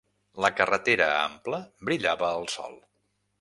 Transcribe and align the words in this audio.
La 0.45 0.49
carretera 0.59 1.09
ampla 1.17 1.59
brillava 1.91 2.33
al 2.39 2.49
sol. 2.57 2.75